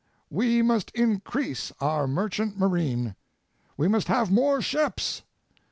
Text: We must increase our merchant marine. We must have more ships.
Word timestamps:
We 0.31 0.63
must 0.63 0.89
increase 0.95 1.71
our 1.79 2.07
merchant 2.07 2.57
marine. 2.57 3.15
We 3.77 3.87
must 3.87 4.07
have 4.07 4.31
more 4.31 4.59
ships. 4.59 5.21